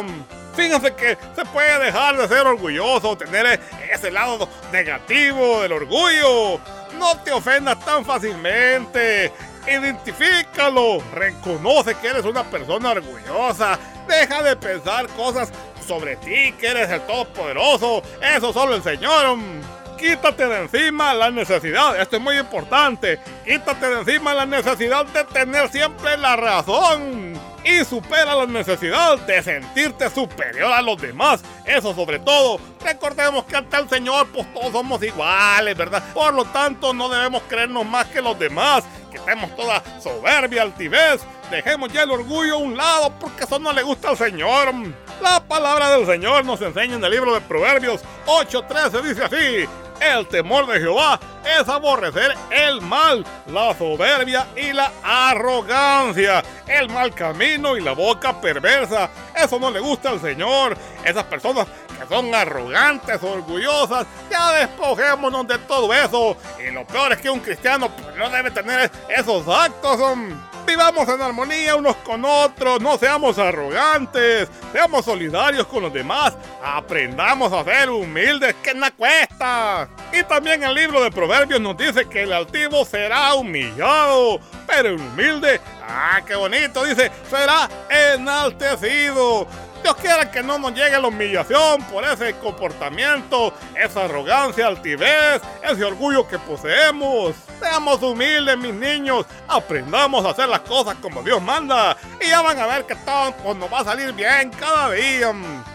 Fíjense 0.55 0.95
que 0.95 1.17
se 1.35 1.45
puede 1.47 1.85
dejar 1.85 2.17
de 2.17 2.29
ser 2.29 2.47
orgulloso, 2.47 3.17
tener 3.17 3.61
ese 3.91 4.11
lado 4.11 4.49
negativo 4.73 5.63
del 5.63 5.73
orgullo. 5.73 6.61
No 6.99 7.17
te 7.25 7.33
ofendas 7.33 7.83
tan 7.85 8.05
fácilmente. 8.05 9.33
Identifícalo. 9.67 11.03
Reconoce 11.15 11.95
que 11.95 12.09
eres 12.09 12.25
una 12.25 12.45
persona 12.45 12.91
orgullosa. 12.91 13.79
Deja 14.09 14.43
de 14.43 14.57
pensar 14.57 15.07
cosas 15.11 15.51
sobre 15.87 16.17
ti, 16.17 16.53
que 16.59 16.67
eres 16.67 16.91
el 16.91 17.01
todopoderoso. 17.03 18.03
Eso 18.21 18.53
solo 18.53 18.75
el 18.75 18.83
Señor. 18.83 19.39
Quítate 20.01 20.49
de 20.49 20.63
encima 20.63 21.13
la 21.13 21.31
necesidad, 21.31 22.01
esto 22.01 22.17
es 22.17 22.23
muy 22.23 22.39
importante. 22.39 23.21
Quítate 23.45 23.87
de 23.87 23.99
encima 23.99 24.33
la 24.33 24.47
necesidad 24.47 25.05
de 25.05 25.25
tener 25.25 25.69
siempre 25.69 26.17
la 26.17 26.37
razón. 26.37 27.39
Y 27.63 27.85
supera 27.85 28.35
la 28.35 28.47
necesidad 28.47 29.19
de 29.19 29.43
sentirte 29.43 30.09
superior 30.09 30.73
a 30.73 30.81
los 30.81 30.99
demás. 30.99 31.43
Eso 31.67 31.95
sobre 31.95 32.19
todo. 32.19 32.59
Recordemos 32.83 33.45
que 33.45 33.57
ante 33.57 33.77
el 33.77 33.91
Señor 33.91 34.27
pues 34.33 34.51
todos 34.55 34.73
somos 34.73 35.03
iguales, 35.03 35.77
¿verdad? 35.77 36.03
Por 36.15 36.33
lo 36.33 36.47
tanto 36.47 36.95
no 36.95 37.11
debemos 37.11 37.43
creernos 37.47 37.85
más 37.85 38.07
que 38.07 38.23
los 38.23 38.39
demás. 38.39 38.85
Quitemos 39.13 39.55
toda 39.55 39.83
soberbia, 40.01 40.63
altivez. 40.63 41.21
Dejemos 41.51 41.93
ya 41.93 42.05
el 42.05 42.11
orgullo 42.11 42.55
a 42.55 42.59
un 42.59 42.75
lado 42.75 43.13
porque 43.21 43.45
eso 43.45 43.59
no 43.59 43.71
le 43.71 43.83
gusta 43.83 44.09
al 44.09 44.17
Señor. 44.17 44.73
La 45.21 45.41
palabra 45.47 45.91
del 45.91 46.07
Señor 46.07 46.47
nos 46.47 46.63
enseña 46.63 46.95
en 46.95 47.05
el 47.05 47.11
libro 47.11 47.35
de 47.35 47.43
Proverbios 47.43 48.01
8:13 48.25 49.03
dice 49.03 49.25
así. 49.25 49.69
El 50.01 50.27
temor 50.29 50.67
de 50.67 50.81
Jehová 50.81 51.21
es 51.45 51.69
aborrecer 51.69 52.35
el 52.51 52.81
mal, 52.81 53.25
la 53.47 53.75
soberbia 53.77 54.47
y 54.57 54.73
la 54.73 54.91
arrogancia, 55.03 56.43
el 56.67 56.89
mal 56.89 57.15
camino 57.15 57.77
y 57.77 57.83
la 57.83 57.93
boca 57.93 58.41
perversa. 58.41 59.11
Eso 59.37 59.59
no 59.59 59.71
le 59.71 59.79
gusta 59.79 60.09
al 60.09 60.21
Señor. 60.21 60.77
Esas 61.05 61.25
personas 61.25 61.67
que 61.99 62.07
son 62.09 62.35
arrogantes, 62.35 63.23
orgullosas, 63.23 64.07
ya 64.31 64.53
despojémonos 64.53 65.47
de 65.47 65.59
todo 65.59 65.93
eso. 65.93 66.35
Y 66.67 66.71
lo 66.73 66.87
peor 66.87 67.13
es 67.13 67.19
que 67.19 67.29
un 67.29 67.41
cristiano 67.41 67.91
pues, 67.91 68.17
no 68.17 68.31
debe 68.31 68.51
tener 68.51 68.91
esos 69.09 69.47
actos. 69.47 70.01
Vivamos 70.71 71.09
en 71.09 71.21
armonía 71.21 71.75
unos 71.75 71.97
con 71.97 72.25
otros, 72.25 72.81
no 72.81 72.97
seamos 72.97 73.37
arrogantes, 73.39 74.49
seamos 74.71 75.05
solidarios 75.05 75.67
con 75.67 75.83
los 75.83 75.93
demás, 75.93 76.37
aprendamos 76.63 77.53
a 77.53 77.65
ser 77.65 77.91
humildes, 77.91 78.55
que 78.63 78.73
nada 78.73 78.93
cuesta. 78.93 79.89
Y 80.13 80.23
también 80.23 80.63
el 80.63 80.73
libro 80.73 81.03
de 81.03 81.11
Proverbios 81.11 81.61
nos 81.61 81.77
dice 81.77 82.09
que 82.09 82.23
el 82.23 82.33
altivo 82.33 82.85
será 82.85 83.35
humillado, 83.35 84.39
pero 84.65 84.91
el 84.91 85.01
humilde, 85.01 85.61
ah, 85.89 86.21
qué 86.25 86.37
bonito, 86.37 86.85
dice, 86.85 87.11
será 87.29 87.69
enaltecido. 88.15 89.49
Dios 89.83 89.97
quiera 89.97 90.31
que 90.31 90.43
no 90.43 90.59
nos 90.59 90.75
llegue 90.75 91.01
la 91.01 91.09
humillación 91.09 91.83
por 91.85 92.05
ese 92.05 92.35
comportamiento, 92.35 93.55
esa 93.75 94.05
arrogancia, 94.05 94.67
altivez, 94.67 95.41
ese 95.63 95.85
orgullo 95.85 96.27
que 96.29 96.39
poseemos. 96.39 97.35
Seamos 97.61 98.03
humildes, 98.03 98.57
mis 98.59 98.75
niños. 98.75 99.27
Aprendamos 99.49 100.25
a 100.25 100.31
hacer 100.31 100.49
las 100.49 100.61
cosas 100.61 100.97
como 101.01 101.23
Dios 101.23 101.41
manda. 101.41 101.97
Y 102.21 102.29
ya 102.29 102.43
van 102.43 102.59
a 102.59 102.67
ver 102.67 102.87
que 102.87 102.95
todo 102.97 103.33
pues, 103.43 103.57
nos 103.57 103.73
va 103.73 103.81
a 103.81 103.85
salir 103.85 104.13
bien 104.13 104.51
cada 104.51 104.91
día. 104.91 105.33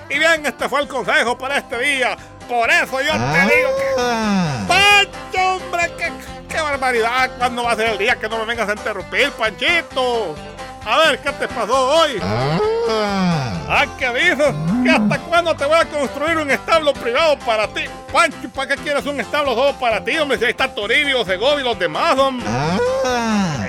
Y 0.10 0.20
bien, 0.20 0.46
este 0.46 0.70
fue 0.70 0.82
el 0.82 0.88
consejo 0.88 1.38
para 1.38 1.58
este 1.58 1.78
día. 1.80 2.18
Por 2.48 2.70
eso 2.70 3.02
yo 3.02 3.12
te 3.12 3.56
digo 3.56 3.70
que... 3.76 4.68
¡Pancho, 4.68 5.56
hombre! 5.56 5.92
¡Qué, 5.98 6.12
¡Qué 6.48 6.62
barbaridad! 6.62 7.32
¿Cuándo 7.38 7.64
va 7.64 7.72
a 7.72 7.76
ser 7.76 7.90
el 7.90 7.98
día 7.98 8.16
que 8.16 8.30
no 8.30 8.38
me 8.38 8.46
vengas 8.46 8.70
a 8.70 8.74
interrumpir, 8.74 9.32
Panchito? 9.32 10.36
A 10.88 10.98
ver, 11.00 11.20
¿qué 11.20 11.32
te 11.32 11.48
pasó 11.48 11.74
hoy? 11.74 12.22
Ah, 12.22 13.86
¿qué 13.98 14.08
dices? 14.10 14.54
¿Que 14.84 14.92
hasta 14.92 15.20
cuándo 15.20 15.56
te 15.56 15.66
voy 15.66 15.80
a 15.80 15.86
construir 15.86 16.38
un 16.38 16.52
establo 16.52 16.94
privado 16.94 17.40
para 17.40 17.68
ti? 17.68 17.86
Pancho, 18.14 18.48
¿para 18.54 18.68
qué 18.68 18.84
quieres 18.84 19.04
un 19.08 19.20
establo 19.20 19.56
solo 19.56 19.74
para 19.80 20.04
ti, 20.04 20.16
hombre? 20.20 20.38
Si 20.38 20.46
ahí 20.46 20.52
está 20.52 20.68
Toribio, 20.74 21.26
Segovia 21.26 21.62
y 21.62 21.64
los 21.64 21.80
demás, 21.80 22.16
hombre. 22.20 22.48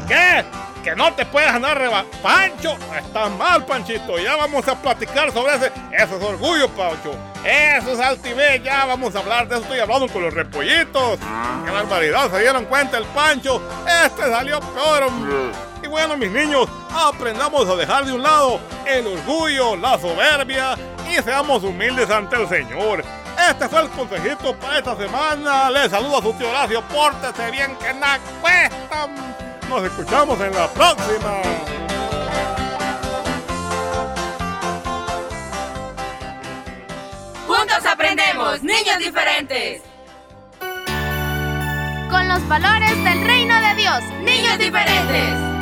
¿Qué? 0.07 0.45
Que 0.85 0.95
no 0.95 1.11
te 1.15 1.25
puedes 1.25 1.49
andar 1.49 1.79
reba... 1.79 2.05
Pancho, 2.23 2.77
estás 2.97 3.31
mal, 3.33 3.65
Panchito. 3.65 4.19
Ya 4.19 4.37
vamos 4.37 4.69
a 4.69 4.75
platicar 4.75 5.33
sobre 5.33 5.57
ese... 5.57 5.73
Eso 5.91 6.17
es 6.19 6.23
orgullo, 6.23 6.69
Pancho. 6.69 7.13
Eso 7.45 7.93
es 7.93 7.99
altivez. 7.99 8.63
Ya 8.63 8.85
vamos 8.85 9.17
a 9.17 9.21
hablar 9.21 9.49
de 9.49 9.57
eso. 9.57 9.65
Estoy 9.65 9.81
hablando 9.81 10.07
con 10.07 10.23
los 10.23 10.35
repollitos. 10.35 11.19
Qué 11.65 11.71
barbaridad. 11.73 12.31
¿Se 12.31 12.41
dieron 12.41 12.67
cuenta 12.67 12.99
el 12.99 13.05
Pancho? 13.07 13.61
Este 14.05 14.31
salió 14.31 14.61
peor, 14.61 15.05
hombre. 15.05 15.51
Y 15.83 15.89
bueno, 15.89 16.17
mis 16.17 16.31
niños, 16.31 16.69
aprendamos 16.97 17.69
a 17.69 17.77
dejar 17.77 18.05
de 18.05 18.13
un 18.13 18.23
lado 18.23 18.61
el 18.87 19.07
orgullo, 19.07 19.77
la 19.77 19.99
soberbia 19.99 20.77
y 21.11 21.23
seamos 21.23 21.63
humildes 21.63 22.11
ante 22.11 22.37
el 22.37 22.49
Señor. 22.49 23.05
Este 23.51 23.69
fue 23.69 23.83
el 23.83 23.91
consejito 23.91 24.57
para 24.59 24.79
esta 24.79 24.97
semana. 24.97 25.71
Les 25.71 25.91
saludo 25.91 26.19
a 26.19 26.23
su 26.23 26.33
tío 26.33 26.49
Horacio. 26.49 26.83
Pórtese 26.83 27.51
bien 27.51 27.77
que 27.77 27.93
nada 27.95 28.19
cuesta. 28.41 29.09
Nos 29.69 29.85
escuchamos 29.85 30.41
en 30.41 30.55
la 30.55 30.69
próxima. 30.69 31.43
Juntos 37.47 37.87
aprendemos, 37.87 38.63
niños 38.63 38.99
diferentes. 38.99 39.83
Con 42.11 42.29
los 42.29 42.49
valores 42.49 43.05
del 43.05 43.27
reino 43.27 43.55
de 43.61 43.75
Dios, 43.75 44.03
niños 44.23 44.59
diferentes. 44.59 45.56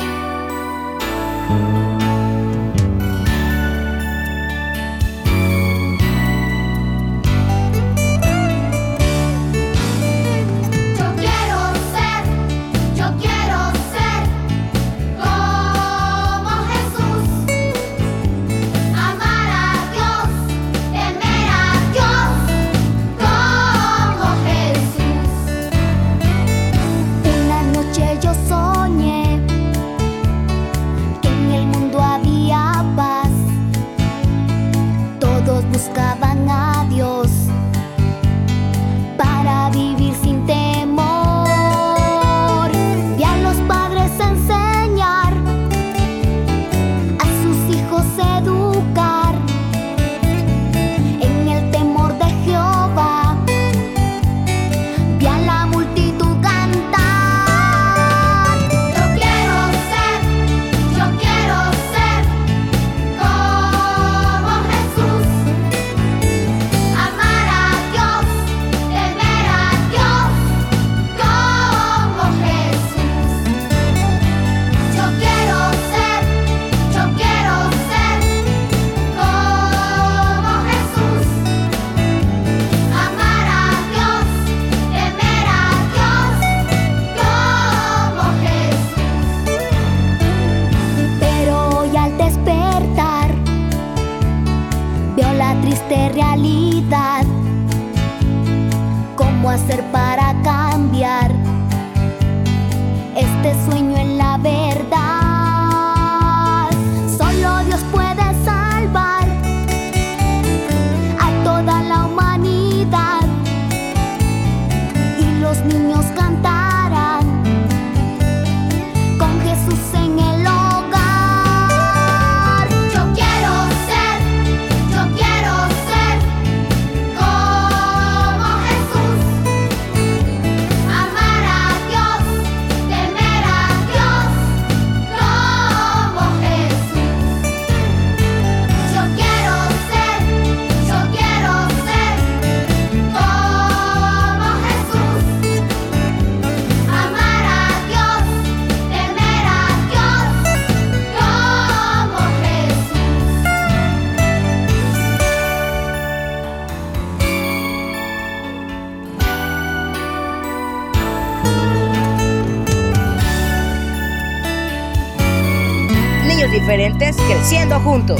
Creciendo 167.13 167.79
Juntos. 167.81 168.19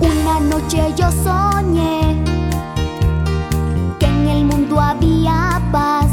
Una 0.00 0.38
noche 0.38 0.92
yo 0.94 1.10
soñé 1.10 2.22
que 3.98 4.04
en 4.04 4.28
el 4.28 4.44
mundo 4.44 4.78
había 4.78 5.62
paz. 5.72 6.08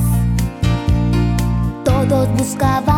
Todos 1.84 2.30
buscaban 2.38 2.95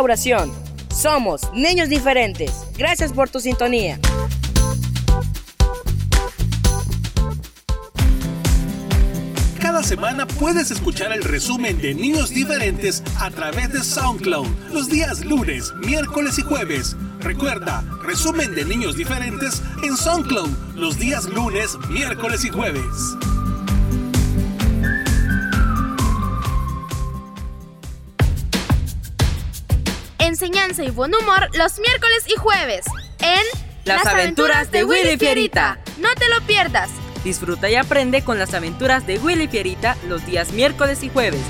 restauración. 0.00 0.50
Somos 0.88 1.42
niños 1.52 1.88
diferentes. 1.88 2.52
Gracias 2.76 3.12
por 3.12 3.28
tu 3.28 3.38
sintonía. 3.38 3.98
Cada 9.60 9.82
semana 9.82 10.26
puedes 10.26 10.70
escuchar 10.70 11.12
el 11.12 11.22
resumen 11.22 11.80
de 11.80 11.94
Niños 11.94 12.30
Diferentes 12.30 13.02
a 13.18 13.30
través 13.30 13.72
de 13.72 13.84
SoundCloud 13.84 14.48
los 14.72 14.88
días 14.88 15.24
lunes, 15.24 15.72
miércoles 15.86 16.38
y 16.38 16.42
jueves. 16.42 16.96
Recuerda, 17.20 17.84
resumen 18.02 18.54
de 18.54 18.64
Niños 18.64 18.96
Diferentes 18.96 19.62
en 19.82 19.96
SoundCloud 19.96 20.50
los 20.76 20.98
días 20.98 21.26
lunes, 21.26 21.76
miércoles 21.90 22.44
y 22.44 22.48
jueves. 22.48 23.16
enseñanza 30.30 30.84
y 30.84 30.90
buen 30.90 31.12
humor 31.14 31.50
los 31.54 31.78
miércoles 31.80 32.24
y 32.26 32.36
jueves 32.36 32.86
en 33.18 33.42
Las, 33.84 34.06
aventuras 34.06 34.70
de 34.70 34.84
Willy 34.84 35.18
Fierita. 35.18 35.74
Fierita. 35.74 35.78
No 35.98 36.08
te 36.14 36.28
lo 36.28 36.40
pierdas. 36.46 36.88
Disfruta 37.24 37.68
y 37.68 37.74
aprende 37.74 38.22
con 38.22 38.38
las 38.38 38.54
aventuras 38.54 39.06
de 39.06 39.18
Willy 39.18 39.48
Fierita 39.48 39.96
los 40.08 40.24
días 40.24 40.52
miércoles 40.52 41.02
y 41.02 41.10
jueves. 41.10 41.42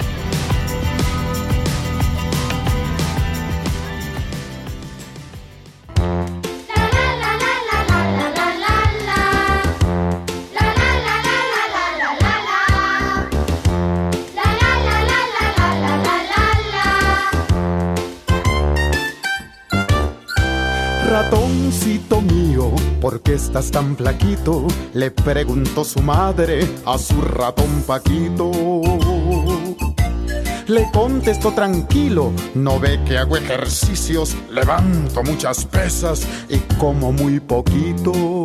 Ratoncito 21.11 22.21
mío, 22.21 22.71
¿por 23.01 23.21
qué 23.21 23.35
estás 23.35 23.73
tan 23.73 23.97
flaquito? 23.97 24.69
Le 24.95 25.11
preguntó 25.11 25.83
su 25.83 26.01
madre 26.03 26.61
a 26.87 26.99
su 26.99 27.21
ratón 27.21 27.83
Paquito. 27.85 28.53
Le 30.69 30.89
contestó 30.93 31.53
tranquilo, 31.53 32.31
no 32.55 32.79
ve 32.79 33.01
que 33.05 33.19
hago 33.19 33.37
ejercicios, 33.37 34.37
levanto 34.53 35.25
muchas 35.25 35.65
pesas 35.65 36.25
y 36.49 36.59
como 36.79 37.11
muy 37.11 37.41
poquito. 37.41 38.45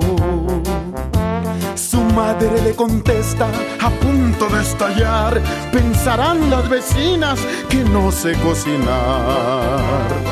Su 1.76 2.02
madre 2.02 2.64
le 2.64 2.74
contesta, 2.74 3.48
a 3.80 3.92
punto 3.92 4.50
de 4.50 4.64
estallar, 4.64 5.40
pensarán 5.72 6.50
las 6.50 6.68
vecinas 6.68 7.40
que 7.70 7.84
no 7.84 8.12
sé 8.12 8.34
cocinar. 8.40 10.25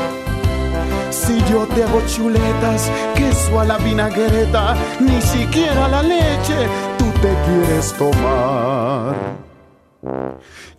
Si 1.26 1.38
yo 1.50 1.66
te 1.66 1.82
hago 1.84 2.02
chuletas, 2.06 2.90
queso 3.14 3.60
a 3.60 3.64
la 3.64 3.78
vinagreta, 3.78 4.76
ni 5.00 5.22
siquiera 5.22 5.88
la 5.88 6.02
leche 6.02 6.68
tú 6.98 7.06
te 7.22 7.34
quieres 7.46 7.94
tomar. 7.94 9.14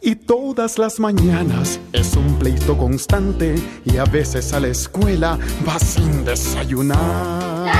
Y 0.01 0.15
todas 0.15 0.77
las 0.77 0.99
mañanas 0.99 1.79
es 1.91 2.15
un 2.15 2.37
pleito 2.37 2.77
constante 2.77 3.55
y 3.85 3.97
a 3.97 4.03
veces 4.03 4.53
a 4.53 4.59
la 4.59 4.67
escuela 4.67 5.39
va 5.67 5.79
sin 5.79 6.23
desayunar. 6.23 7.71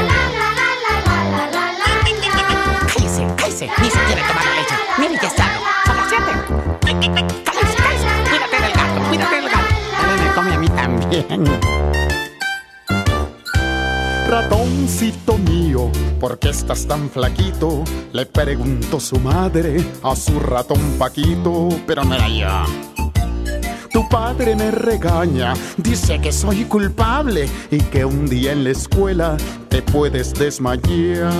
Cállese, 2.87 3.27
cállese, 3.37 3.69
ni 3.79 3.89
se 3.91 3.99
quiere 4.05 4.21
tomar 4.23 4.43
la 4.43 4.55
leche. 4.55 4.75
Mire, 4.97 5.19
ya 5.21 5.27
está. 5.27 5.45
Son 5.85 5.97
las 5.97 6.09
siete. 6.09 6.31
Cállese, 6.81 7.75
cállese. 7.83 8.07
Cuídate 8.27 8.57
del 8.59 8.73
gato, 8.73 9.09
cuídate 9.09 9.35
del 9.35 9.49
gato. 9.49 9.75
Dale, 10.01 10.23
me 10.23 10.33
come 10.33 10.53
a 10.53 10.57
mí 10.57 10.69
también. 10.69 11.74
Ratoncito 14.27 15.37
mío, 15.37 15.91
¿por 16.19 16.39
qué 16.39 16.49
estás 16.49 16.87
tan 16.87 17.09
flaquito? 17.11 17.83
Le 18.11 18.25
preguntó 18.25 18.99
su 18.99 19.19
madre 19.19 19.85
a 20.01 20.15
su 20.15 20.39
ratón 20.39 20.81
Paquito, 20.97 21.69
pero 21.85 22.01
era 22.01 22.27
yo. 22.27 22.65
Tu 23.91 24.09
padre 24.09 24.55
me 24.55 24.71
regaña, 24.71 25.53
dice 25.77 26.19
que 26.19 26.31
soy 26.31 26.65
culpable 26.65 27.47
y 27.69 27.77
que 27.77 28.03
un 28.03 28.25
día 28.25 28.51
en 28.51 28.63
la 28.63 28.71
escuela 28.71 29.37
te 29.69 29.83
puedes 29.83 30.33
desmayar. 30.33 31.31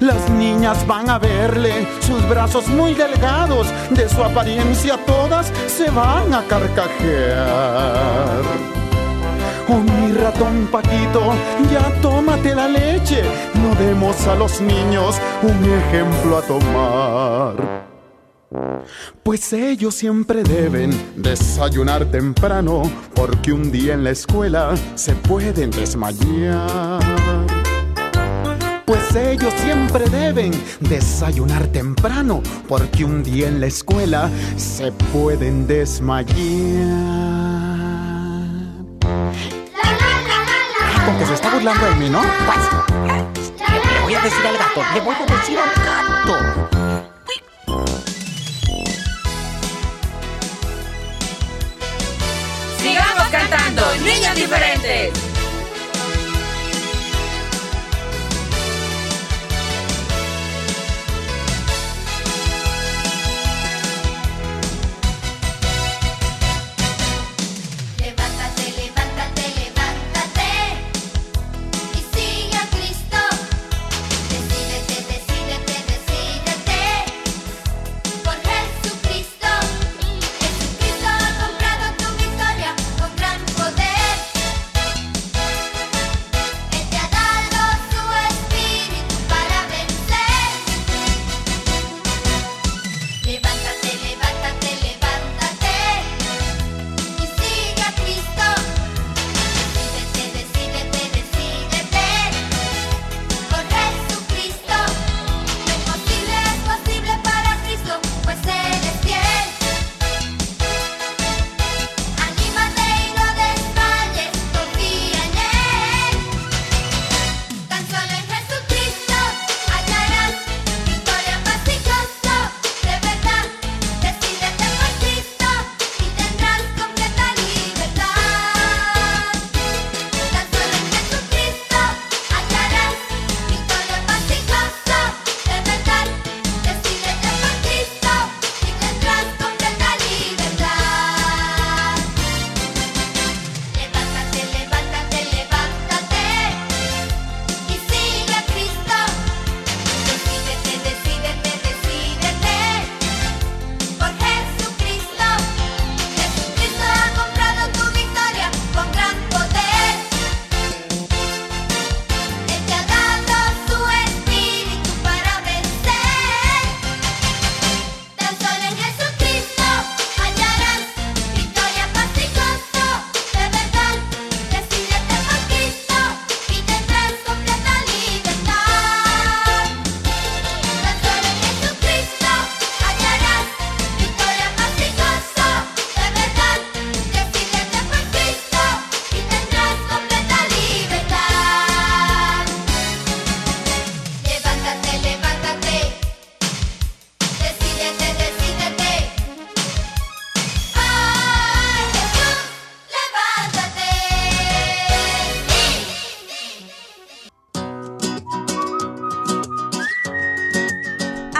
Las 0.00 0.30
niñas 0.30 0.86
van 0.86 1.10
a 1.10 1.18
verle 1.18 1.86
sus 2.00 2.26
brazos 2.28 2.66
muy 2.68 2.94
delgados, 2.94 3.66
de 3.90 4.08
su 4.08 4.24
apariencia 4.24 4.98
todas 5.04 5.52
se 5.68 5.90
van 5.90 6.32
a 6.32 6.42
carcajear. 6.44 8.40
Oh, 9.72 9.78
mi 9.78 10.12
ratón 10.12 10.66
Paquito, 10.72 11.32
ya 11.70 11.92
tómate 12.02 12.56
la 12.56 12.66
leche. 12.66 13.22
No 13.54 13.72
demos 13.76 14.26
a 14.26 14.34
los 14.34 14.60
niños 14.60 15.20
un 15.42 15.64
ejemplo 15.64 16.38
a 16.38 16.42
tomar. 16.42 17.80
Pues 19.22 19.52
ellos 19.52 19.94
siempre 19.94 20.42
deben 20.42 20.90
desayunar 21.14 22.06
temprano, 22.06 22.82
porque 23.14 23.52
un 23.52 23.70
día 23.70 23.94
en 23.94 24.02
la 24.02 24.10
escuela 24.10 24.74
se 24.96 25.14
pueden 25.14 25.70
desmayar. 25.70 26.98
Pues 28.84 29.14
ellos 29.14 29.54
siempre 29.54 30.08
deben 30.08 30.50
desayunar 30.80 31.68
temprano, 31.68 32.42
porque 32.66 33.04
un 33.04 33.22
día 33.22 33.46
en 33.46 33.60
la 33.60 33.66
escuela 33.66 34.28
se 34.56 34.90
pueden 34.90 35.68
desmayar. 35.68 37.49
Burlando 41.60 41.90
de 41.90 41.94
mí, 41.96 42.08
¿no? 42.08 42.22
Pues, 42.46 42.58
le 43.92 44.00
voy 44.00 44.14
a 44.14 44.20
decir 44.22 44.46
al 44.46 44.56
gato, 44.56 44.82
le 44.94 45.00
voy 45.00 45.14
a 45.14 45.26
decir 45.26 45.58
al 45.58 45.70
gato. 45.84 46.38
Sigamos 52.78 53.28
cantando, 53.30 53.94
niños 53.96 54.34
diferentes. 54.34 55.29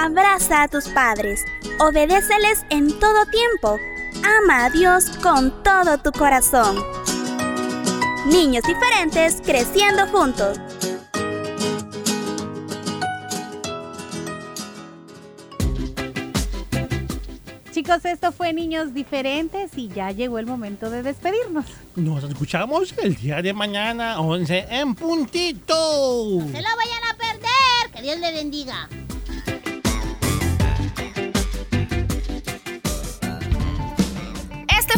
Abraza 0.02 0.62
a 0.62 0.68
tus 0.68 0.88
padres, 0.88 1.44
obedéceles 1.78 2.64
en 2.70 2.98
todo 2.98 3.26
tiempo, 3.26 3.78
ama 4.24 4.64
a 4.64 4.70
Dios 4.70 5.10
con 5.22 5.62
todo 5.62 5.98
tu 5.98 6.10
corazón. 6.10 6.82
Niños 8.26 8.64
diferentes 8.64 9.42
creciendo 9.44 10.06
juntos. 10.06 10.58
Chicos, 17.72 18.02
esto 18.06 18.32
fue 18.32 18.54
Niños 18.54 18.94
Diferentes 18.94 19.76
y 19.76 19.88
ya 19.88 20.12
llegó 20.12 20.38
el 20.38 20.46
momento 20.46 20.88
de 20.88 21.02
despedirnos. 21.02 21.66
Nos 21.96 22.24
escuchamos 22.24 22.94
el 23.02 23.16
día 23.16 23.42
de 23.42 23.52
mañana, 23.52 24.18
11 24.18 24.66
en 24.70 24.94
puntito. 24.94 26.40
Se 26.40 26.62
lo 26.62 26.68
vayan 26.74 27.04
a 27.06 27.16
perder. 27.18 27.90
Que 27.94 28.00
Dios 28.00 28.18
le 28.18 28.32
bendiga. 28.32 28.88